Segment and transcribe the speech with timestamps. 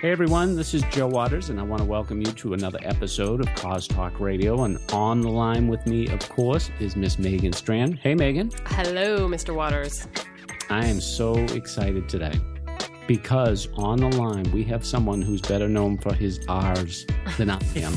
[0.00, 3.40] Hey everyone, this is Joe Waters, and I want to welcome you to another episode
[3.42, 4.64] of Cause Talk Radio.
[4.64, 7.98] And on the line with me, of course, is Miss Megan Strand.
[7.98, 8.50] Hey, Megan.
[8.64, 9.54] Hello, Mr.
[9.54, 10.08] Waters.
[10.70, 12.32] I am so excited today
[13.06, 17.04] because on the line we have someone who's better known for his R's
[17.36, 17.92] than I am.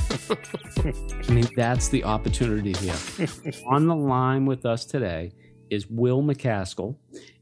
[1.25, 3.29] I mean, that's the opportunity here.
[3.67, 5.31] on the line with us today
[5.69, 6.97] is Will MacAskill,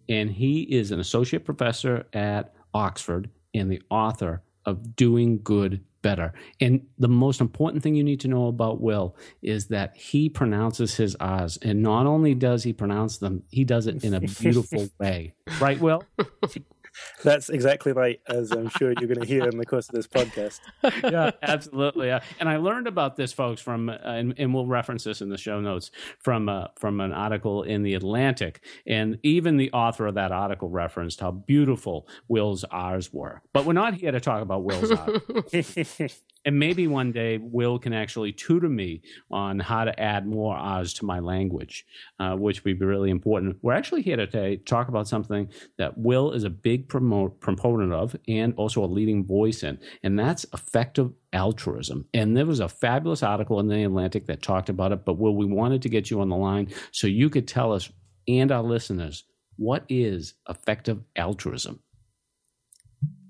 [0.08, 6.34] and he is an associate professor at Oxford and the author of doing good better.
[6.60, 10.96] And the most important thing you need to know about Will is that he pronounces
[10.96, 11.58] his R's.
[11.58, 15.34] And not only does he pronounce them, he does it in a beautiful way.
[15.60, 16.04] Right, Will?
[17.24, 20.08] That's exactly right, as I'm sure you're going to hear in the course of this
[20.08, 20.60] podcast.
[21.12, 22.08] yeah, absolutely.
[22.08, 22.22] Yeah.
[22.40, 25.38] And I learned about this, folks, from uh, and, and, we'll reference this in the
[25.38, 30.16] show notes from uh, from an article in the Atlantic, and even the author of
[30.16, 33.42] that article referenced how beautiful Will's R's were.
[33.54, 36.18] But we're not here to talk about Will's R's.
[36.46, 40.94] and maybe one day Will can actually tutor me on how to add more R's
[40.96, 41.86] to my language,
[42.20, 43.58] uh, which would be really important.
[43.62, 47.94] We're actually here today to talk about something that Will is a big promote, proponent
[47.94, 52.06] of and also a leading voice in, and that's effective altruism.
[52.14, 55.06] And there was a fabulous article in the Atlantic that talked about it.
[55.06, 57.92] But Will, we wanted to get you on the line so you could tell us
[58.28, 59.24] and our listeners
[59.58, 61.82] what is effective altruism.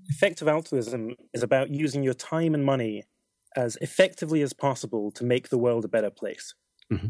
[0.08, 3.04] Effective altruism is about using your time and money
[3.56, 6.54] as effectively as possible to make the world a better place.
[6.92, 7.08] Mm-hmm.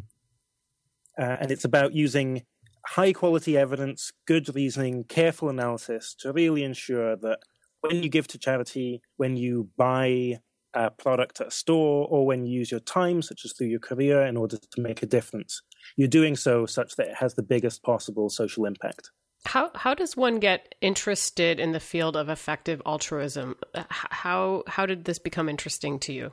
[1.18, 2.42] Uh, and it's about using
[2.86, 7.38] high quality evidence, good reasoning, careful analysis to really ensure that
[7.80, 10.38] when you give to charity, when you buy
[10.74, 13.80] a product at a store, or when you use your time, such as through your
[13.80, 15.62] career, in order to make a difference,
[15.96, 19.10] you're doing so such that it has the biggest possible social impact.
[19.44, 23.56] How how does one get interested in the field of effective altruism?
[23.90, 26.32] How how did this become interesting to you?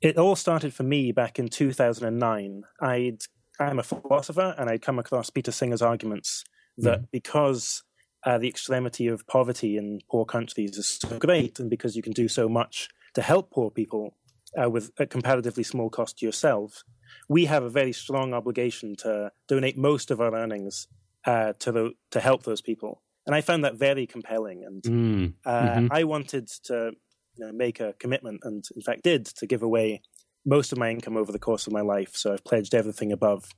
[0.00, 2.62] It all started for me back in 2009.
[2.80, 3.22] I'd
[3.58, 6.44] I'm a philosopher, and I'd come across Peter Singer's arguments
[6.76, 7.08] that mm.
[7.10, 7.82] because
[8.24, 12.12] uh, the extremity of poverty in poor countries is so great, and because you can
[12.12, 14.14] do so much to help poor people
[14.60, 16.84] uh, with a comparatively small cost to yourself,
[17.28, 20.86] we have a very strong obligation to donate most of our earnings
[21.24, 23.02] uh, to the, to help those people.
[23.26, 24.64] And I found that very compelling.
[24.64, 25.86] And mm, uh, mm-hmm.
[25.90, 26.92] I wanted to
[27.36, 30.02] you know, make a commitment, and in fact did, to give away
[30.48, 32.16] most of my income over the course of my life.
[32.16, 33.50] So I've pledged everything above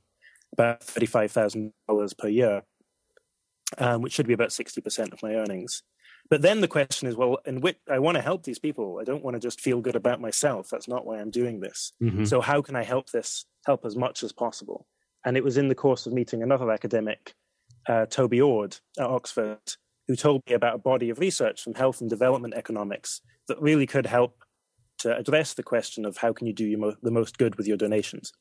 [0.53, 2.63] about thirty-five thousand dollars per year,
[3.77, 5.83] um, which should be about sixty percent of my earnings.
[6.29, 8.99] But then the question is, well, in which I want to help these people.
[9.01, 10.69] I don't want to just feel good about myself.
[10.69, 11.93] That's not why I'm doing this.
[12.01, 12.25] Mm-hmm.
[12.25, 14.87] So how can I help this help as much as possible?
[15.25, 17.33] And it was in the course of meeting another academic,
[17.89, 19.59] uh, Toby Ord at Oxford,
[20.07, 23.87] who told me about a body of research from health and development economics that really
[23.87, 24.40] could help
[25.01, 27.77] to address the question of how can you do mo- the most good with your
[27.77, 28.31] donations.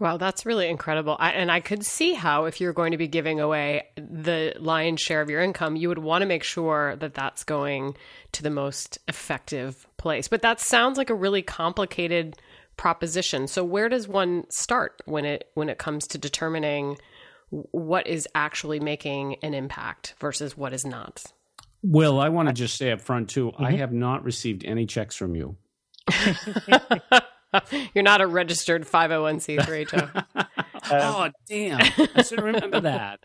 [0.00, 1.16] Wow, that's really incredible.
[1.18, 5.00] I, and I could see how, if you're going to be giving away the lion's
[5.00, 7.96] share of your income, you would want to make sure that that's going
[8.32, 10.28] to the most effective place.
[10.28, 12.36] But that sounds like a really complicated
[12.76, 13.48] proposition.
[13.48, 16.96] So, where does one start when it when it comes to determining
[17.50, 21.24] what is actually making an impact versus what is not?
[21.82, 23.64] Will, I want to just say up front too, mm-hmm.
[23.64, 25.56] I have not received any checks from you.
[27.94, 30.08] You're not a registered 501c3, Joe.
[30.34, 30.44] um,
[30.90, 31.80] oh, damn.
[32.14, 33.20] I should remember that.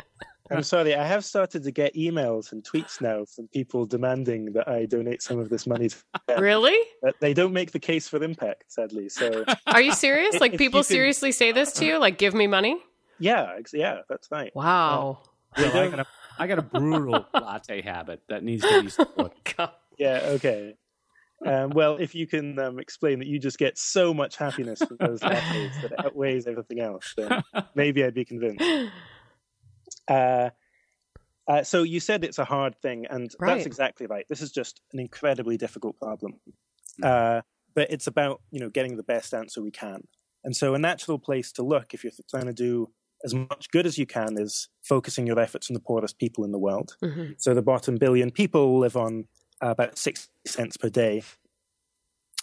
[0.51, 0.95] I'm sorry.
[0.95, 5.21] I have started to get emails and tweets now from people demanding that I donate
[5.21, 5.89] some of this money.
[5.89, 5.97] To
[6.27, 6.41] them.
[6.41, 6.77] Really?
[7.01, 9.09] But they don't make the case for impact, sadly.
[9.09, 10.39] So, are you serious?
[10.43, 11.97] Like people seriously say this to you?
[11.99, 12.77] Like, give me money?
[13.19, 14.53] Yeah, yeah, that's right.
[14.53, 15.19] Wow.
[15.57, 15.73] Yeah.
[15.73, 16.05] Well, I, got a,
[16.39, 19.37] I got a brutal latte habit that needs to be supported.
[19.97, 20.19] yeah.
[20.23, 20.75] Okay.
[21.45, 24.97] Um, well, if you can um, explain that you just get so much happiness from
[24.99, 27.43] those lattes that it outweighs everything else, then
[27.75, 28.63] maybe I'd be convinced.
[30.07, 30.49] Uh,
[31.47, 33.55] uh, so you said it's a hard thing, and right.
[33.55, 34.25] that's exactly right.
[34.29, 36.33] This is just an incredibly difficult problem,
[36.97, 37.03] hmm.
[37.03, 37.41] uh,
[37.75, 40.03] but it's about you know getting the best answer we can.
[40.45, 42.89] And so a natural place to look if you're trying to do
[43.23, 46.51] as much good as you can is focusing your efforts on the poorest people in
[46.51, 46.95] the world.
[47.01, 47.33] Mm-hmm.
[47.37, 49.25] So the bottom billion people live on
[49.71, 51.23] about 60 cents per day.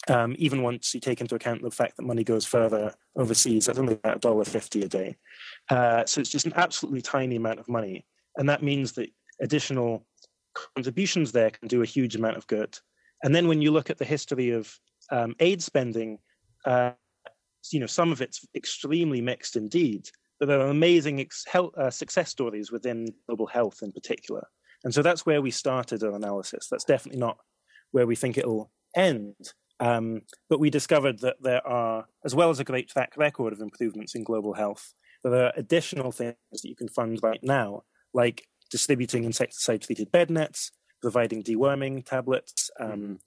[0.09, 3.79] Um, even once you take into account the fact that money goes further overseas, that's
[3.79, 5.17] only about $1.50 a day.
[5.69, 8.07] Uh, so it's just an absolutely tiny amount of money.
[8.37, 10.07] And that means that additional
[10.55, 12.79] contributions there can do a huge amount of good.
[13.23, 14.75] And then when you look at the history of
[15.11, 16.19] um, aid spending,
[16.65, 16.93] uh,
[17.71, 20.09] you know, some of it's extremely mixed indeed.
[20.39, 24.47] But there are amazing ex- health, uh, success stories within global health in particular.
[24.85, 26.69] And so that's where we started our analysis.
[26.71, 27.39] That's definitely not
[27.91, 29.35] where we think it'll end.
[29.79, 33.61] Um, but we discovered that there are, as well as a great track record of
[33.61, 34.95] improvements in global health,
[35.25, 37.83] there are additional things that you can fund right now,
[38.15, 40.71] like distributing insecticide treated bed nets,
[41.03, 43.19] providing deworming tablets um,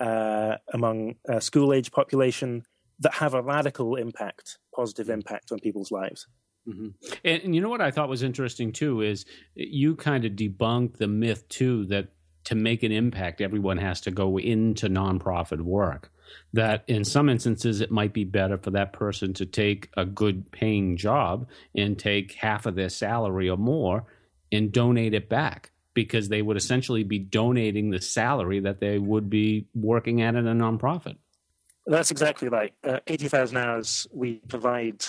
[0.00, 2.64] uh, among school age population
[3.00, 6.26] that have a radical impact, positive impact on people's lives.
[6.68, 6.88] Mm-hmm.
[7.24, 10.96] And, and, you know what I thought was interesting too is you kind of debunked
[10.96, 12.08] the myth too that
[12.44, 16.10] to make an impact, everyone has to go into nonprofit work.
[16.52, 20.50] That in some instances, it might be better for that person to take a good
[20.50, 24.04] paying job and take half of their salary or more
[24.50, 29.30] and donate it back because they would essentially be donating the salary that they would
[29.30, 31.16] be working at in a nonprofit.
[31.86, 32.72] That's exactly right.
[32.82, 35.04] Uh, 80,000 hours, we provide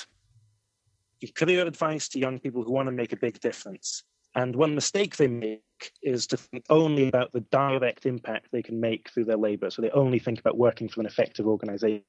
[1.28, 4.04] career advice to young people who want to make a big difference.
[4.36, 5.62] And one mistake they make
[6.04, 9.70] is to think only about the direct impact they can make through their labor.
[9.70, 12.04] So they only think about working for an effective organization.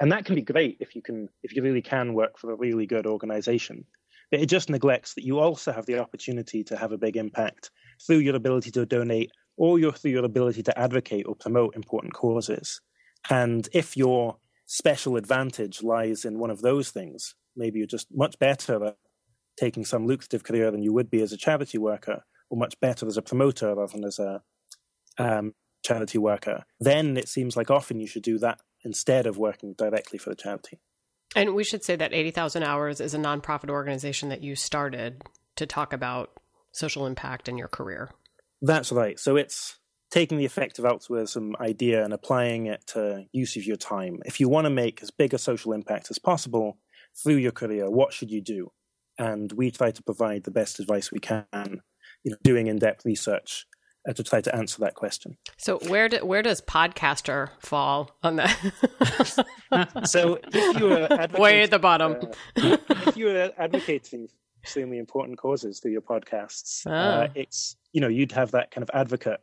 [0.00, 2.56] And that can be great if you can if you really can work for a
[2.56, 3.84] really good organization.
[4.30, 7.70] But it just neglects that you also have the opportunity to have a big impact
[8.06, 12.14] through your ability to donate or your, through your ability to advocate or promote important
[12.14, 12.80] causes.
[13.30, 14.36] And if your
[14.66, 18.96] special advantage lies in one of those things, maybe you're just much better at
[19.58, 23.06] taking some lucrative career than you would be as a charity worker, or much better
[23.06, 24.42] as a promoter rather than as a
[25.18, 25.52] um,
[25.84, 30.18] charity worker, then it seems like often you should do that instead of working directly
[30.18, 30.78] for the charity.
[31.36, 35.22] And we should say that 80,000 Hours is a nonprofit organization that you started
[35.56, 36.30] to talk about
[36.72, 38.10] social impact in your career.
[38.62, 39.18] That's right.
[39.18, 39.78] So it's
[40.10, 44.20] taking the effective altruism idea and applying it to use of your time.
[44.24, 46.78] If you want to make as big a social impact as possible
[47.22, 48.70] through your career, what should you do?
[49.18, 51.46] And we try to provide the best advice we can,
[52.22, 53.66] you know, doing in-depth research
[54.08, 55.36] uh, to try to answer that question.
[55.56, 58.56] So where do, where does podcaster fall on that?
[60.04, 62.16] so if you are way at the bottom,
[62.56, 64.28] uh, if you are advocating
[64.62, 66.94] extremely important causes through your podcasts, uh, ah.
[66.94, 69.40] uh, it's you know you'd have that kind of advocate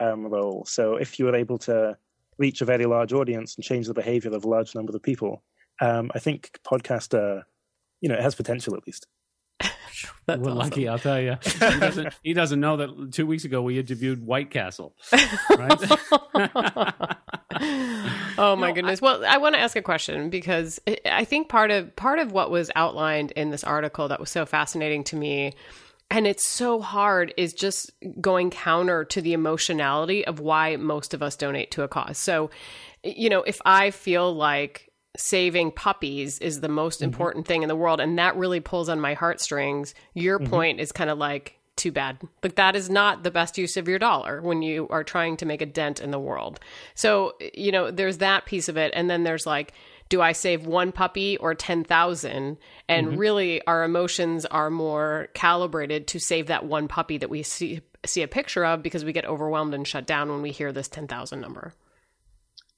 [0.00, 0.64] um, role.
[0.66, 1.96] So if you were able to
[2.38, 5.42] reach a very large audience and change the behavior of a large number of people,
[5.80, 7.42] um, I think podcaster,
[8.00, 9.06] you know, it has potential at least.
[9.60, 10.58] That's We're awesome.
[10.58, 11.36] lucky, I'll tell you.
[11.42, 14.94] He doesn't, he doesn't know that two weeks ago we interviewed White Castle.
[15.50, 15.90] Right?
[18.38, 19.02] oh my no, goodness.
[19.02, 22.32] I, well, I want to ask a question because I think part of part of
[22.32, 25.52] what was outlined in this article that was so fascinating to me
[26.10, 31.22] and it's so hard is just going counter to the emotionality of why most of
[31.22, 32.18] us donate to a cause.
[32.18, 32.50] So,
[33.04, 37.06] you know, if I feel like saving puppies is the most mm-hmm.
[37.06, 40.50] important thing in the world and that really pulls on my heartstrings your mm-hmm.
[40.50, 43.88] point is kind of like too bad like that is not the best use of
[43.88, 46.60] your dollar when you are trying to make a dent in the world
[46.94, 49.72] so you know there's that piece of it and then there's like
[50.10, 52.58] do I save one puppy or 10,000?
[52.88, 53.16] And mm-hmm.
[53.16, 58.22] really, our emotions are more calibrated to save that one puppy that we see, see
[58.22, 61.40] a picture of because we get overwhelmed and shut down when we hear this 10,000
[61.40, 61.72] number.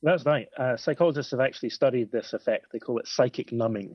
[0.02, 0.48] That's right.
[0.58, 2.66] Uh, psychologists have actually studied this effect.
[2.72, 3.94] They call it psychic numbing,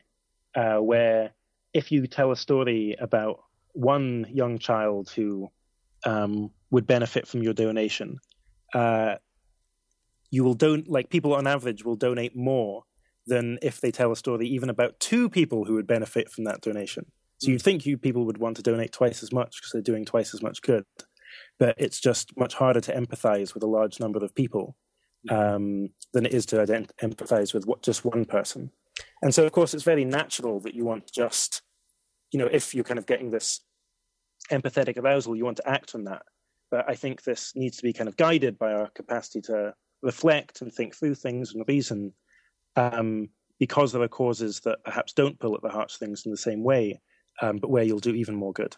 [0.55, 1.31] uh, where
[1.73, 5.49] if you tell a story about one young child who
[6.05, 8.19] um, would benefit from your donation,
[8.73, 9.15] uh,
[10.29, 12.83] you will don't like people on average will donate more
[13.25, 16.61] than if they tell a story even about two people who would benefit from that
[16.61, 17.05] donation.
[17.39, 20.05] So you'd think you people would want to donate twice as much because they're doing
[20.05, 20.85] twice as much good,
[21.59, 24.75] but it's just much harder to empathize with a large number of people
[25.29, 28.72] um, than it is to ident- empathize with what, just one person.
[29.22, 31.62] And so, of course, it's very natural that you want just,
[32.31, 33.62] you know, if you're kind of getting this
[34.51, 36.24] empathetic arousal, you want to act on that.
[36.72, 40.62] But I think this needs to be kind of guided by our capacity to reflect
[40.62, 42.13] and think through things and reason,
[42.75, 43.29] um,
[43.60, 47.00] because there are causes that perhaps don't pull at the heartstrings in the same way,
[47.41, 48.75] um, but where you'll do even more good.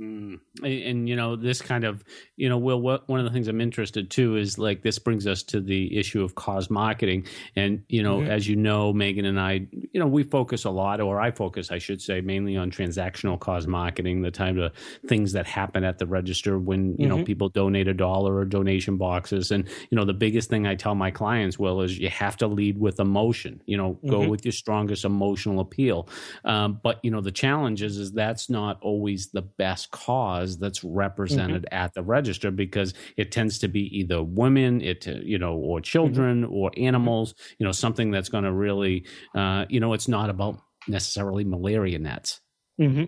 [0.00, 0.38] Mm.
[0.62, 2.04] And, and, you know this kind of
[2.36, 5.26] you know will what one of the things i'm interested too is like this brings
[5.26, 7.26] us to the issue of cause marketing
[7.56, 8.30] and you know mm-hmm.
[8.30, 11.72] as you know megan and i you know we focus a lot or i focus
[11.72, 14.72] i should say mainly on transactional cause marketing the type of
[15.08, 17.18] things that happen at the register when you mm-hmm.
[17.18, 20.76] know people donate a dollar or donation boxes and you know the biggest thing i
[20.76, 24.10] tell my clients will is you have to lead with emotion you know mm-hmm.
[24.10, 26.08] go with your strongest emotional appeal
[26.44, 30.84] um, but you know the challenge is is that's not always the best cause that's
[30.84, 31.74] represented mm-hmm.
[31.84, 36.42] at the register because it tends to be either women, it you know, or children
[36.44, 36.54] mm-hmm.
[36.54, 37.34] or animals.
[37.58, 41.98] You know, something that's going to really, uh, you know, it's not about necessarily malaria
[41.98, 42.40] nets.
[42.80, 43.04] Mm-hmm.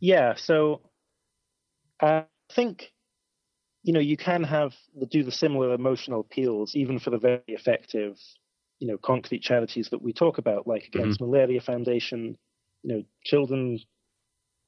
[0.00, 0.34] Yeah.
[0.34, 0.82] So
[2.00, 2.92] I think
[3.82, 7.42] you know you can have the, do the similar emotional appeals even for the very
[7.48, 8.18] effective
[8.78, 11.30] you know concrete charities that we talk about like against mm-hmm.
[11.30, 12.36] malaria foundation
[12.82, 13.78] you know children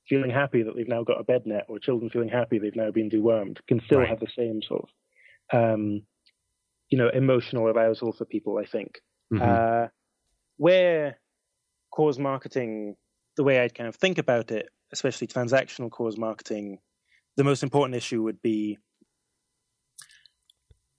[0.09, 2.91] feeling happy that they've now got a bed net or children feeling happy they've now
[2.91, 4.09] been dewormed can still right.
[4.09, 4.89] have the same sort
[5.53, 6.03] of um,
[6.91, 9.01] you know emotional arousal for people i think
[9.33, 9.43] mm-hmm.
[9.43, 9.89] uh,
[10.57, 11.19] where
[11.91, 12.97] cause marketing
[13.37, 16.79] the way i'd kind of think about it especially transactional cause marketing
[17.37, 18.79] the most important issue would be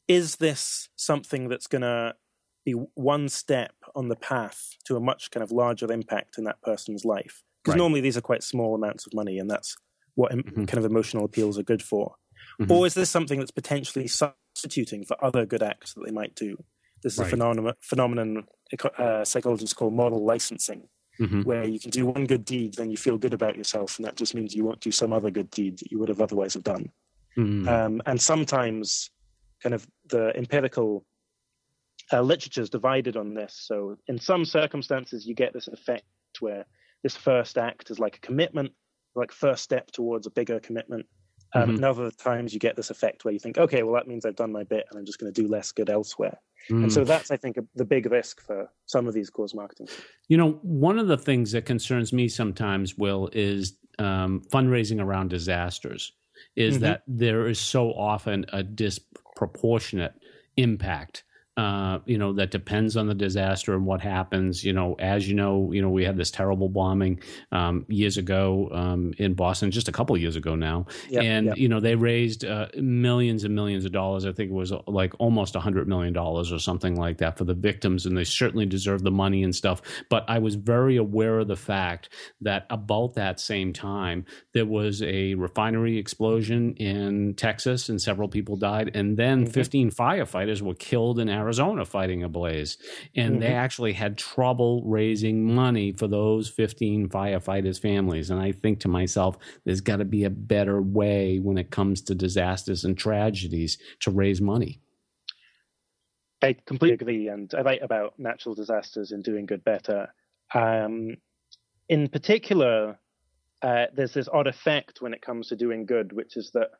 [0.07, 2.13] is this something that's going to
[2.63, 6.61] be one step on the path to a much kind of larger impact in that
[6.61, 7.79] person's life because right.
[7.79, 9.75] normally these are quite small amounts of money, and that's
[10.13, 10.65] what mm-hmm.
[10.65, 12.13] kind of emotional appeals are good for.
[12.61, 12.71] Mm-hmm.
[12.71, 16.63] Or is this something that's potentially substituting for other good acts that they might do?
[17.01, 17.27] This is right.
[17.27, 18.43] a phenomenon, phenomenon
[18.99, 20.87] uh, psychologists call moral licensing,
[21.19, 21.41] mm-hmm.
[21.41, 24.15] where you can do one good deed, then you feel good about yourself, and that
[24.15, 26.63] just means you won't do some other good deed that you would have otherwise have
[26.63, 26.91] done.
[27.35, 27.67] Mm-hmm.
[27.67, 29.09] Um, and sometimes,
[29.63, 31.03] kind of the empirical
[32.13, 33.55] uh, literature is divided on this.
[33.57, 36.05] So, in some circumstances, you get this effect
[36.39, 36.65] where
[37.05, 38.71] this first act is like a commitment,
[39.13, 41.05] like first step towards a bigger commitment.
[41.53, 41.75] Um, mm-hmm.
[41.75, 44.35] And other times you get this effect where you think, okay, well, that means I've
[44.35, 46.39] done my bit and I'm just going to do less good elsewhere.
[46.71, 46.85] Mm.
[46.85, 47.05] And so mm.
[47.05, 49.87] that's, I think, a, the big risk for some of these cause marketing.
[50.29, 55.29] You know, one of the things that concerns me sometimes, Will, is um, fundraising around
[55.29, 56.11] disasters,
[56.55, 56.85] is mm-hmm.
[56.85, 60.15] that there is so often a disproportionate
[60.57, 61.23] impact
[61.57, 64.61] uh, you know, that depends on the disaster and what happens.
[64.63, 67.21] You know, as you know, you know, we had this terrible bombing
[67.53, 71.57] um, years ago um, in Boston, just a couple years ago now, yep, and yep.
[71.57, 74.25] you know, they raised uh, millions and millions of dollars.
[74.25, 77.37] I think it was uh, like almost a hundred million dollars or something like that
[77.37, 79.81] for the victims, and they certainly deserve the money and stuff.
[80.09, 82.09] But I was very aware of the fact
[82.41, 88.57] that about that same time there was a refinery explosion in Texas, and several people
[88.57, 89.53] died, and then mm-hmm.
[89.53, 92.77] 15 firefighters were killed in Arizona Arizona fighting a blaze.
[93.15, 93.39] And mm-hmm.
[93.41, 98.29] they actually had trouble raising money for those 15 firefighters' families.
[98.29, 102.01] And I think to myself, there's got to be a better way when it comes
[102.03, 104.81] to disasters and tragedies to raise money.
[106.41, 107.27] I completely agree.
[107.29, 110.13] And I write about natural disasters and doing good better.
[110.53, 111.17] Um,
[111.87, 112.99] in particular,
[113.61, 116.71] uh, there's this odd effect when it comes to doing good, which is that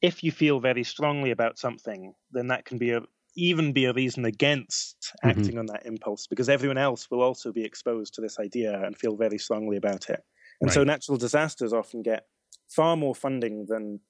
[0.00, 3.02] if you feel very strongly about something, then that can be a,
[3.36, 5.30] even be a reason against mm-hmm.
[5.30, 5.58] acting mm-hmm.
[5.60, 9.16] on that impulse because everyone else will also be exposed to this idea and feel
[9.16, 10.20] very strongly about it.
[10.60, 10.74] And right.
[10.74, 12.26] so natural disasters often get
[12.68, 14.00] far more funding than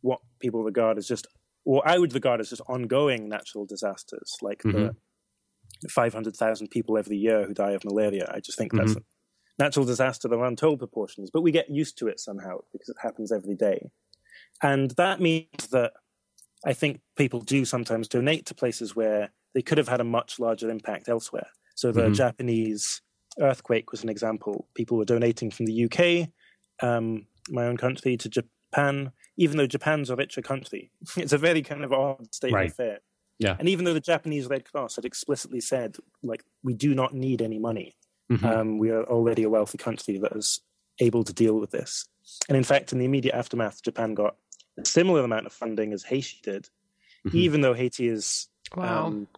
[0.00, 1.26] what people regard as just,
[1.64, 4.88] or I would regard as just ongoing natural disasters, like mm-hmm.
[5.82, 8.30] the 500,000 people every year who die of malaria.
[8.32, 9.00] I just think that's mm-hmm.
[9.58, 12.96] a natural disaster of untold proportions, but we get used to it somehow because it
[13.00, 13.90] happens every day.
[14.62, 15.92] And that means that
[16.64, 20.38] I think people do sometimes donate to places where they could have had a much
[20.38, 21.48] larger impact elsewhere.
[21.74, 22.14] So the mm-hmm.
[22.14, 23.00] Japanese
[23.40, 24.66] earthquake was an example.
[24.74, 26.28] People were donating from the UK,
[26.82, 30.90] um, my own country, to Japan, even though Japan's a richer country.
[31.16, 32.66] it's a very kind of odd state right.
[32.66, 33.00] of affairs.
[33.38, 33.56] Yeah.
[33.58, 37.40] And even though the Japanese Red Cross had explicitly said, like, we do not need
[37.40, 37.94] any money,
[38.30, 38.44] mm-hmm.
[38.44, 40.60] um, we are already a wealthy country that is
[40.98, 42.06] able to deal with this.
[42.48, 44.34] And in fact, in the immediate aftermath, Japan got
[44.78, 46.68] a similar amount of funding as Haiti did,
[47.26, 47.36] mm-hmm.
[47.36, 49.06] even though Haiti is wow.
[49.06, 49.28] um,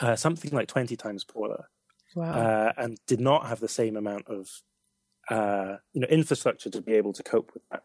[0.00, 1.68] uh, something like 20 times poorer
[2.14, 2.32] wow.
[2.32, 4.50] uh, and did not have the same amount of
[5.30, 7.84] uh, you know infrastructure to be able to cope with that.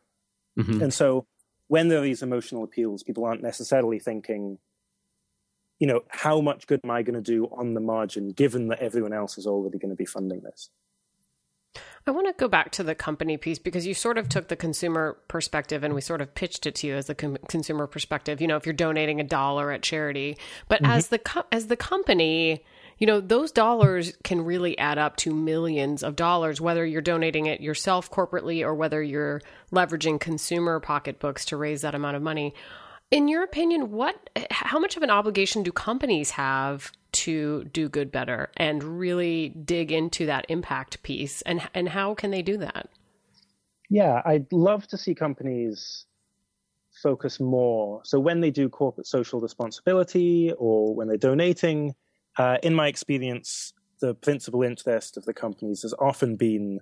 [0.59, 0.83] Mm-hmm.
[0.83, 1.25] And so
[1.67, 4.57] when there are these emotional appeals, people aren't necessarily thinking,
[5.79, 8.79] you know, how much good am I going to do on the margin, given that
[8.79, 10.69] everyone else is already going to be funding this?
[12.07, 14.55] I want to go back to the company piece because you sort of took the
[14.55, 18.41] consumer perspective and we sort of pitched it to you as the com- consumer perspective.
[18.41, 20.91] You know, if you're donating a dollar at charity, but mm-hmm.
[20.91, 22.63] as the co- as the company,
[22.97, 27.45] you know, those dollars can really add up to millions of dollars, whether you're donating
[27.45, 29.41] it yourself corporately or whether you're
[29.71, 32.53] leveraging consumer pocketbooks to raise that amount of money.
[33.11, 38.09] In your opinion, what how much of an obligation do companies have to do good
[38.09, 42.89] better and really dig into that impact piece and and how can they do that?
[43.89, 46.05] Yeah, I'd love to see companies
[47.03, 48.01] focus more.
[48.05, 51.95] So when they do corporate social responsibility or when they're donating,
[52.37, 56.79] uh, in my experience, the principal interest of the companies has often been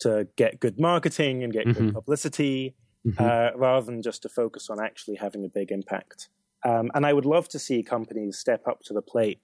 [0.00, 1.86] to get good marketing and get mm-hmm.
[1.86, 3.22] good publicity mm-hmm.
[3.22, 6.28] uh, rather than just to focus on actually having a big impact.
[6.64, 9.40] Um, and I would love to see companies step up to the plate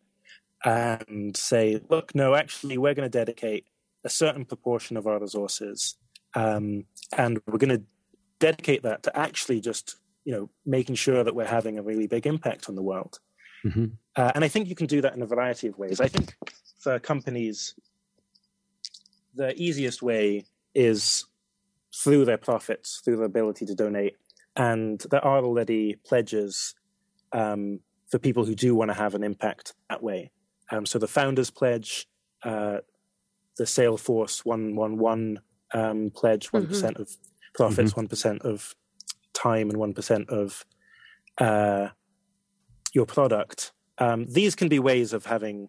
[0.65, 3.67] and say, look, no, actually, we're going to dedicate
[4.05, 5.97] a certain proportion of our resources
[6.35, 6.85] um,
[7.17, 7.85] and we're going to
[8.39, 12.27] dedicate that to actually just you know making sure that we're having a really big
[12.27, 13.19] impact on the world
[13.65, 13.87] mm-hmm.
[14.17, 16.35] uh, and i think you can do that in a variety of ways i think
[16.79, 17.75] for companies
[19.35, 21.27] the easiest way is
[21.95, 24.17] through their profits through their ability to donate
[24.57, 26.75] and there are already pledges
[27.33, 27.81] um,
[28.11, 30.31] for people who do want to have an impact that way
[30.71, 32.07] um, so the founders pledge
[32.45, 32.79] uh,
[33.57, 35.39] the salesforce 111
[35.73, 37.01] um, pledge one mm-hmm.
[37.01, 37.17] of
[37.55, 38.01] profits, mm-hmm.
[38.01, 38.47] one mm-hmm.
[38.49, 38.75] of
[39.33, 40.65] time, and one percent of
[41.39, 41.89] uh,
[42.93, 43.73] your product.
[43.99, 45.69] Um, these can be ways of having,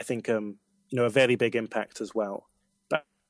[0.00, 0.58] I think, um,
[0.90, 2.48] you know, a very big impact as well.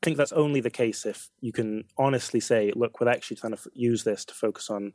[0.03, 3.37] But I think that's only the case if you can honestly say, look, we're actually
[3.37, 4.95] trying to f- use this to focus on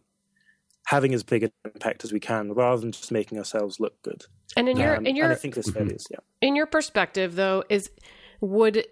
[0.88, 4.26] having as big an impact as we can, rather than just making ourselves look good.
[4.58, 5.86] And in your, um, in your, I think this mm-hmm.
[5.86, 6.08] varies.
[6.12, 6.20] Yeah.
[6.42, 7.90] In your perspective, though, is
[8.42, 8.86] would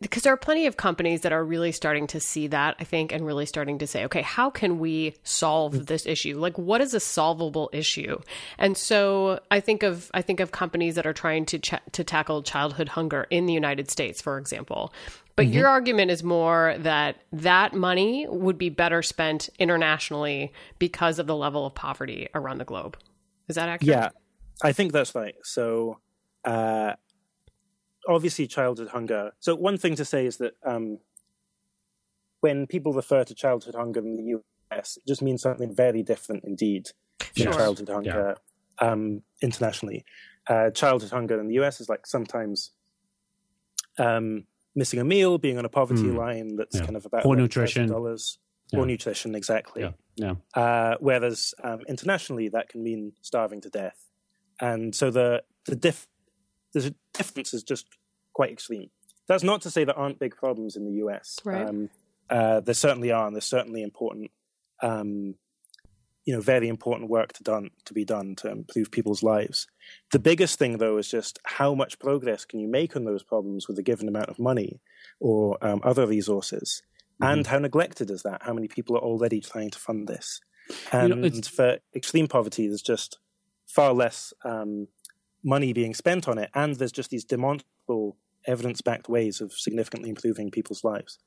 [0.00, 3.12] because there are plenty of companies that are really starting to see that i think
[3.12, 6.38] and really starting to say okay how can we solve this issue?
[6.38, 8.20] Like what is a solvable issue?
[8.58, 12.04] And so i think of i think of companies that are trying to ch- to
[12.04, 14.92] tackle childhood hunger in the united states for example.
[15.36, 15.54] But mm-hmm.
[15.54, 21.36] your argument is more that that money would be better spent internationally because of the
[21.36, 22.98] level of poverty around the globe.
[23.46, 23.96] Is that accurate?
[23.96, 24.08] Yeah
[24.62, 25.34] i think that's right.
[25.44, 26.00] So
[26.44, 26.94] uh,
[28.08, 29.32] obviously childhood hunger.
[29.38, 30.98] So one thing to say is that um,
[32.40, 34.40] when people refer to childhood hunger in the
[34.72, 36.88] US, it just means something very different indeed
[37.18, 38.36] from childhood hunger
[38.80, 38.88] yeah.
[38.90, 40.04] um, internationally.
[40.48, 42.72] Uh, childhood hunger in the US is like sometimes
[43.98, 44.44] um,
[44.74, 46.16] missing a meal, being on a poverty mm.
[46.16, 46.84] line that's yeah.
[46.84, 47.88] kind of about poor nutrition.
[47.88, 48.38] Dollars.
[48.72, 49.82] Poor nutrition, exactly.
[49.82, 49.92] Yeah.
[50.16, 50.34] yeah.
[50.60, 54.08] Uh, whereas um, internationally, that can mean starving to death.
[54.60, 56.06] And so the the diff
[56.74, 57.86] the difference is just
[58.38, 58.88] quite extreme.
[59.26, 61.40] That's not to say there aren't big problems in the US.
[61.44, 61.68] Right.
[61.68, 61.90] Um,
[62.30, 64.30] uh, there certainly are, and there's certainly important,
[64.80, 65.34] um,
[66.24, 69.66] you know, very important work to done to be done to improve people's lives.
[70.12, 73.66] The biggest thing, though, is just how much progress can you make on those problems
[73.66, 74.80] with a given amount of money
[75.18, 76.82] or um, other resources,
[77.20, 77.32] mm-hmm.
[77.32, 78.42] and how neglected is that?
[78.44, 80.40] How many people are already trying to fund this?
[80.92, 83.18] And you know, for extreme poverty, there's just
[83.66, 84.86] far less um,
[85.42, 90.10] money being spent on it, and there's just these demonstrable evidence backed ways of significantly
[90.10, 91.18] improving people's lives.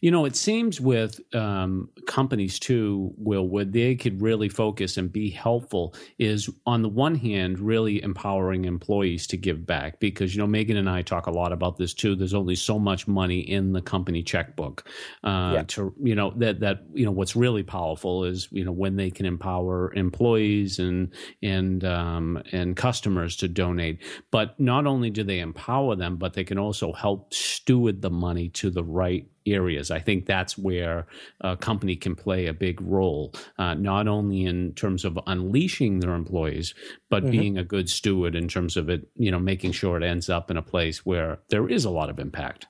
[0.00, 5.12] You know, it seems with um, companies too, Will, where they could really focus and
[5.12, 10.40] be helpful is on the one hand, really empowering employees to give back because, you
[10.40, 12.16] know, Megan and I talk a lot about this too.
[12.16, 14.88] There's only so much money in the company checkbook.
[15.22, 15.62] Uh, yeah.
[15.68, 19.10] To, you know, that, that, you know, what's really powerful is, you know, when they
[19.10, 24.02] can empower employees and, and, um, and customers to donate.
[24.32, 28.48] But not only do they empower them, but they can also help steward the money
[28.48, 29.90] to the right areas.
[29.90, 31.06] I think that's where
[31.40, 36.14] a company can play a big role, uh, not only in terms of unleashing their
[36.14, 36.74] employees,
[37.08, 37.30] but mm-hmm.
[37.30, 40.50] being a good steward in terms of it, you know, making sure it ends up
[40.50, 42.66] in a place where there is a lot of impact.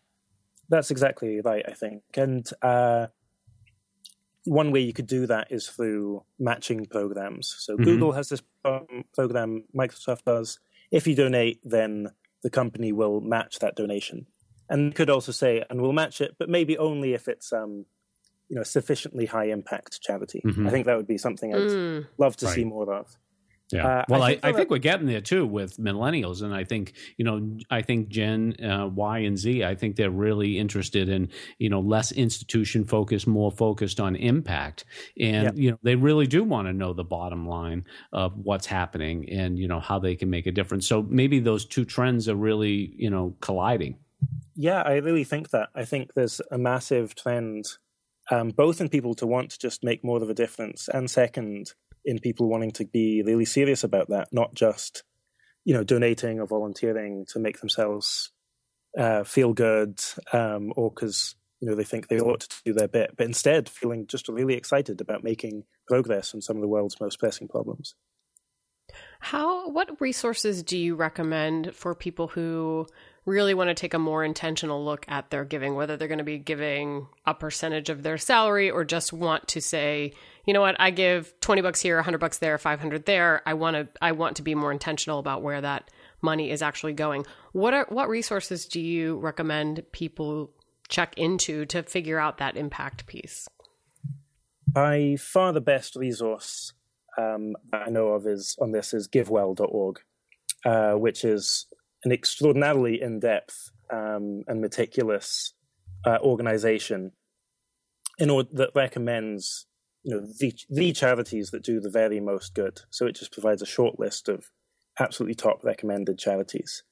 [0.68, 2.02] That's exactly right, I think.
[2.14, 3.08] And uh,
[4.44, 7.54] one way you could do that is through matching programs.
[7.58, 7.84] So mm-hmm.
[7.84, 8.42] Google has this
[9.14, 10.58] program, Microsoft does.
[10.90, 12.08] If you donate, then
[12.42, 14.26] the company will match that donation
[14.68, 17.86] and could also say, and we'll match it, but maybe only if it's um,
[18.48, 20.42] you know sufficiently high impact charity.
[20.44, 20.66] Mm-hmm.
[20.66, 22.06] I think that would be something I'd mm.
[22.18, 22.54] love to right.
[22.54, 23.16] see more of.
[23.72, 23.86] Yeah.
[23.86, 26.64] Uh, well, I think, I, I think we're getting there too with millennials, and I
[26.64, 31.08] think you know, I think Gen uh, Y and Z, I think they're really interested
[31.08, 34.84] in you know less institution focused, more focused on impact,
[35.18, 35.50] and yeah.
[35.54, 39.58] you know they really do want to know the bottom line of what's happening and
[39.58, 40.86] you know how they can make a difference.
[40.86, 43.96] So maybe those two trends are really you know colliding.
[44.54, 45.70] Yeah, I really think that.
[45.74, 47.66] I think there's a massive trend,
[48.30, 51.72] um, both in people to want to just make more of a difference, and second,
[52.04, 55.04] in people wanting to be really serious about that, not just
[55.64, 58.32] you know, donating or volunteering to make themselves
[58.98, 60.00] uh, feel good,
[60.32, 63.68] um, or because you know they think they ought to do their bit, but instead
[63.68, 67.94] feeling just really excited about making progress on some of the world's most pressing problems.
[69.20, 69.70] How?
[69.70, 72.86] What resources do you recommend for people who
[73.24, 76.24] really want to take a more intentional look at their giving, whether they're going to
[76.24, 80.12] be giving a percentage of their salary or just want to say,
[80.44, 83.42] you know what, I give 20 bucks here, 100 bucks there, 500 there.
[83.46, 86.94] I want to I want to be more intentional about where that money is actually
[86.94, 87.24] going.
[87.52, 90.50] What are what resources do you recommend people
[90.88, 93.48] check into to figure out that impact piece?
[94.66, 96.72] By far the best resource
[97.18, 100.00] um, I know of is on this is givewell.org,
[100.64, 101.66] uh, which is
[102.04, 105.54] an extraordinarily in depth um, and meticulous
[106.04, 107.12] uh, organization
[108.18, 109.66] in order, that recommends
[110.02, 112.80] you know the, the charities that do the very most good.
[112.90, 114.46] So it just provides a short list of
[114.98, 116.82] absolutely top recommended charities.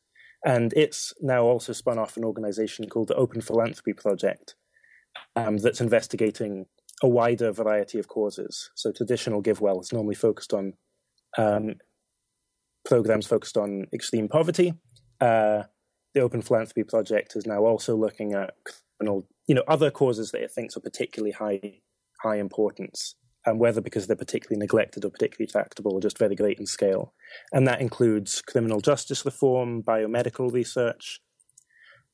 [0.44, 4.54] And it's now also spun off an organization called the Open Philanthropy Project
[5.36, 6.66] um, that's investigating
[7.02, 8.70] a wider variety of causes.
[8.74, 10.74] So traditional GiveWell is normally focused on
[11.36, 11.74] um,
[12.84, 14.72] programs focused on extreme poverty,
[15.20, 15.64] uh,
[16.14, 18.54] the Open Philanthropy Project is now also looking at
[19.02, 21.80] you know, other causes that it thinks are particularly high
[22.22, 23.14] high importance,
[23.46, 27.14] and whether because they're particularly neglected or particularly tractable or just very great in scale.
[27.52, 31.20] And that includes criminal justice reform, biomedical research,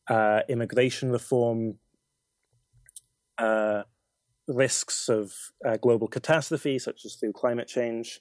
[0.08, 1.78] uh, immigration reform,
[3.38, 3.82] uh,
[4.46, 5.32] risks of
[5.66, 8.20] uh, global catastrophe, such as through climate change.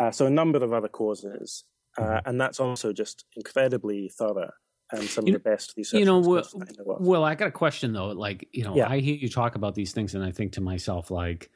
[0.00, 1.64] Uh, so a number of other causes
[1.98, 4.50] uh, and that's also just incredibly thorough
[4.92, 5.98] and some you of the best research.
[5.98, 6.46] You know, well,
[7.00, 8.08] well, I got a question though.
[8.08, 8.88] Like, you know, yeah.
[8.88, 11.50] I hear you talk about these things, and I think to myself, like,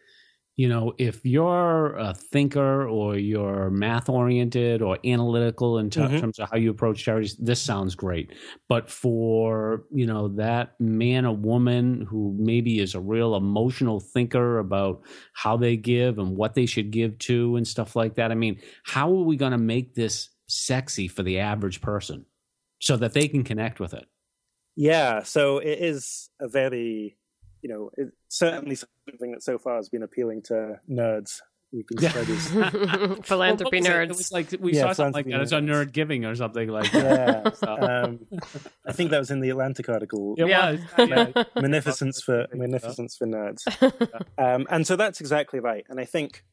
[0.56, 6.18] you know, if you're a thinker or you're math oriented or analytical in t- mm-hmm.
[6.18, 8.34] terms of how you approach charities, this sounds great.
[8.68, 14.58] But for, you know, that man or woman who maybe is a real emotional thinker
[14.58, 18.34] about how they give and what they should give to and stuff like that, I
[18.34, 22.26] mean, how are we going to make this sexy for the average person
[22.80, 24.06] so that they can connect with it?
[24.76, 25.22] Yeah.
[25.22, 27.16] So it is a very
[27.62, 31.40] you know, it's certainly something that so far has been appealing to nerds.
[31.98, 32.48] studies.
[33.22, 34.02] philanthropy well, nerds.
[34.02, 34.10] It?
[34.10, 34.16] it?
[34.16, 35.32] was like we yeah, saw something like that.
[35.32, 35.42] Nerds.
[35.42, 37.56] It's a nerd giving or something like that.
[37.62, 37.68] Yeah,
[38.02, 38.20] um,
[38.86, 40.34] I think that was in the Atlantic article.
[40.38, 41.44] It yeah, yeah.
[41.56, 43.62] Munificence for munificence for nerds.
[44.38, 45.84] Um, and so that's exactly right.
[45.88, 46.44] And I think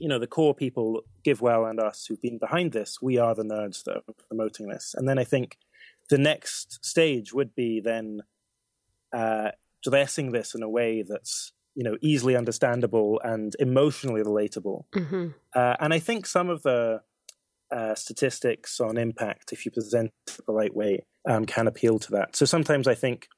[0.00, 3.44] you know the core people, GiveWell and us, who've been behind this, we are the
[3.44, 4.94] nerds that are promoting this.
[4.96, 5.56] And then I think
[6.08, 8.22] the next stage would be then
[9.12, 9.50] uh,
[9.82, 14.84] dressing this in a way that's you know easily understandable and emotionally relatable.
[14.94, 15.28] Mm-hmm.
[15.54, 17.02] Uh, and I think some of the
[17.70, 22.12] uh, statistics on impact, if you present it the right way, um, can appeal to
[22.12, 22.36] that.
[22.36, 23.28] So sometimes I think.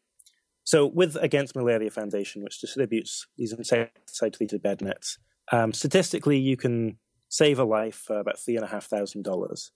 [0.64, 5.16] So with Against Malaria Foundation, which distributes these insecticide-treated bed nets,
[5.50, 6.98] um, statistically you can
[7.30, 9.72] save a life for about three and a half thousand dollars.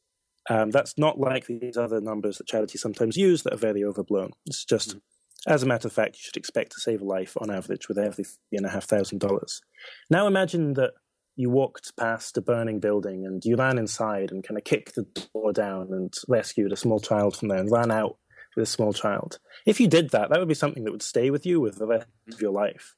[0.51, 4.33] Um, that's not like these other numbers that charities sometimes use that are very overblown.
[4.45, 4.99] It's just mm-hmm.
[5.47, 7.99] As a matter of fact, you should expect to save a life on average with
[7.99, 9.61] every three and a half thousand dollars.
[10.09, 10.93] Now imagine that
[11.35, 15.07] you walked past a burning building and you ran inside and kind of kicked the
[15.35, 18.19] door down and rescued a small child from there and ran out
[18.55, 19.39] with a small child.
[19.67, 21.87] If you did that, that would be something that would stay with you with the
[21.87, 22.95] rest of your life.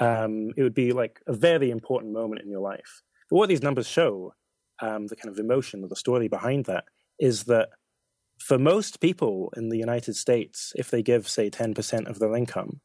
[0.00, 3.02] Um, it would be like a very important moment in your life.
[3.30, 4.34] But what these numbers show,
[4.80, 6.84] um, the kind of emotion or the story behind that,
[7.18, 7.68] is that
[8.42, 12.80] for most people in the United States, if they give, say, 10% of their income,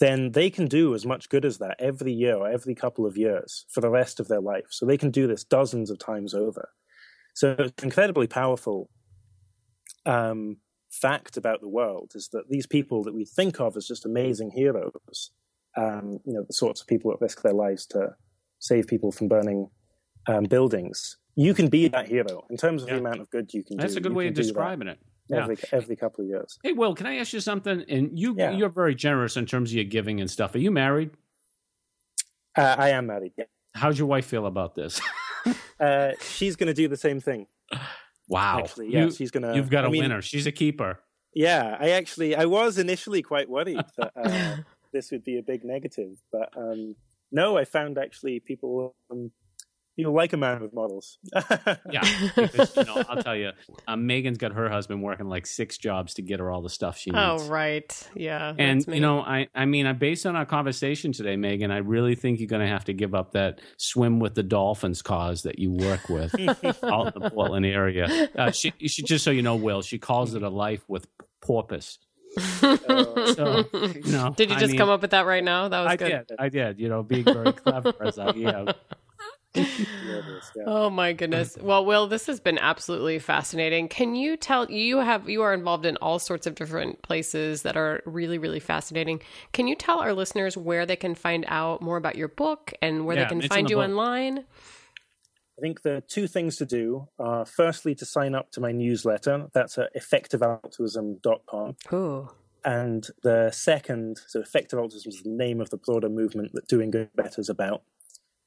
[0.00, 3.16] then they can do as much good as that every year or every couple of
[3.16, 4.66] years for the rest of their life.
[4.70, 6.68] So they can do this dozens of times over.
[7.34, 8.90] So it's incredibly powerful
[10.04, 10.58] um,
[10.90, 14.50] fact about the world is that these people that we think of as just amazing
[14.50, 15.30] heroes,
[15.76, 18.14] um, you know, the sorts of people that risk their lives to
[18.58, 19.68] save people from burning
[20.26, 22.94] um, buildings, you can be that hero in terms of yeah.
[22.94, 23.94] the amount of good you can That's do.
[23.94, 24.98] That's a good way of describing it.
[25.28, 25.42] Yeah.
[25.42, 26.58] Every every couple of years.
[26.62, 27.84] Hey, Will, can I ask you something?
[27.88, 28.52] And you yeah.
[28.52, 30.54] you're very generous in terms of your giving and stuff.
[30.54, 31.10] Are you married?
[32.56, 33.32] Uh, I am married.
[33.36, 33.44] Yeah.
[33.74, 35.00] How's your wife feel about this?
[35.80, 37.46] uh, she's going to do the same thing.
[38.28, 38.60] Wow.
[38.60, 39.54] Actually, yeah, you, she's going to.
[39.54, 40.22] You've got a I mean, winner.
[40.22, 41.00] She's a keeper.
[41.34, 44.56] Yeah, I actually I was initially quite worried that uh,
[44.92, 46.96] this would be a big negative, but um,
[47.30, 49.30] no, I found actually people um,
[49.96, 51.16] You'll like a man with models.
[51.90, 52.02] yeah,
[52.36, 53.52] because, you know, I'll tell you,
[53.88, 56.98] um, Megan's got her husband working like six jobs to get her all the stuff
[56.98, 57.42] she needs.
[57.44, 58.08] Oh, right.
[58.14, 58.52] Yeah.
[58.58, 62.14] And you know, I I mean, I based on our conversation today, Megan, I really
[62.14, 65.58] think you're going to have to give up that swim with the dolphins cause that
[65.58, 66.34] you work with
[66.84, 68.28] out in the Portland area.
[68.36, 71.06] Uh, she, she just so you know, Will, she calls it a life with
[71.40, 71.98] porpoise.
[72.36, 75.68] So, you know, Did you I just mean, come up with that right now?
[75.68, 76.26] That was I good.
[76.28, 76.36] did.
[76.38, 76.78] I did.
[76.78, 78.68] You know, being very clever as I am.
[80.54, 80.64] Yeah.
[80.66, 81.58] Oh my goodness.
[81.60, 83.88] Well, Will, this has been absolutely fascinating.
[83.88, 87.76] Can you tell you have you are involved in all sorts of different places that
[87.76, 89.20] are really really fascinating.
[89.52, 93.04] Can you tell our listeners where they can find out more about your book and
[93.06, 93.84] where Yeah, they can find the you book.
[93.84, 94.38] online?
[94.38, 99.48] I think the two things to do are firstly to sign up to my newsletter.
[99.54, 101.76] That's at effectivealtruism.com.
[101.92, 102.28] Ooh.
[102.64, 106.90] And the second, so effective altruism is the name of the broader movement that Doing
[106.90, 107.82] Good Better is about.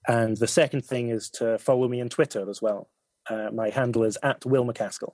[0.07, 2.89] And the second thing is to follow me on Twitter as well.
[3.29, 5.13] Uh, my handle is at Will MacAskill.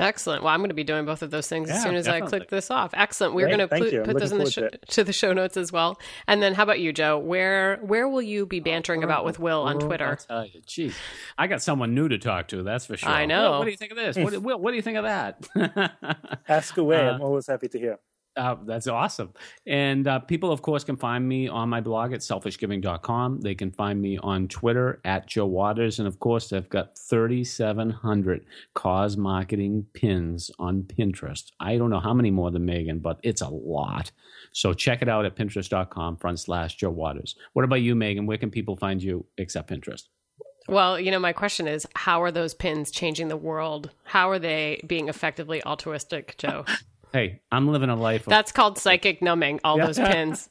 [0.00, 0.42] Excellent.
[0.42, 2.48] Well, I'm going to be doing both of those things as soon as I click
[2.48, 2.92] this off.
[2.94, 3.34] Excellent.
[3.34, 5.34] We're Great, going to thank put, put those in the looking show, to the show
[5.34, 6.00] notes as well.
[6.26, 7.18] And then, how about you, Joe?
[7.18, 10.08] Where where will you be bantering about with Will on Oh, Twitter?
[10.08, 10.96] I'll tell you, geez,
[11.36, 12.62] I got someone new to talk to.
[12.62, 13.10] That's for sure.
[13.10, 13.50] I know.
[13.50, 14.16] Will, what do you think of this?
[14.16, 16.40] What, Will, what do you think of that?
[16.48, 16.96] Ask away.
[17.06, 17.98] Uh, I'm always happy to hear.
[18.34, 19.30] Uh, that's awesome.
[19.66, 23.40] And uh, people, of course, can find me on my blog at selfishgiving.com.
[23.42, 25.98] They can find me on Twitter at Joe Waters.
[25.98, 31.50] And of course, I've got 3,700 cause marketing pins on Pinterest.
[31.60, 34.10] I don't know how many more than Megan, but it's a lot.
[34.52, 37.36] So check it out at pinterest.com front slash Joe Waters.
[37.52, 38.26] What about you, Megan?
[38.26, 40.04] Where can people find you except Pinterest?
[40.68, 43.90] Well, you know, my question is how are those pins changing the world?
[44.04, 46.64] How are they being effectively altruistic, Joe?
[47.12, 50.48] Hey, I'm living a life of That's called psychic numbing, all those pins.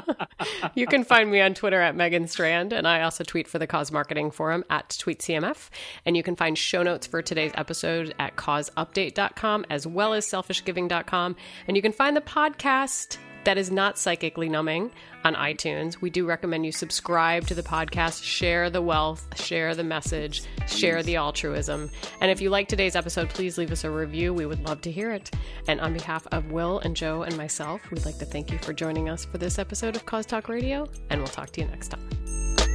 [0.74, 3.66] you can find me on Twitter at Megan Strand, and I also tweet for the
[3.66, 5.70] Cause Marketing Forum at TweetCMF.
[6.04, 11.36] And you can find show notes for today's episode at causeupdate.com as well as selfishgiving.com.
[11.66, 14.90] And you can find the podcast that is not psychically numbing
[15.24, 16.00] on iTunes.
[16.00, 21.02] We do recommend you subscribe to the podcast, share the wealth, share the message, share
[21.02, 21.90] the altruism.
[22.20, 24.32] And if you like today's episode, please leave us a review.
[24.34, 25.30] We would love to hear it.
[25.66, 28.72] And on behalf of Will and Joe and myself, we'd like to thank you for
[28.72, 31.88] joining us for this episode of Cause Talk Radio, and we'll talk to you next
[31.88, 32.67] time.